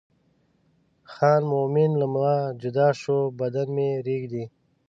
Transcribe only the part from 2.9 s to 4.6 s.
شو بدن مې رېږدي.